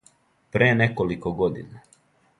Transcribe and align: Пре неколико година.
Пре 0.55 0.69
неколико 0.79 1.35
година. 1.43 1.87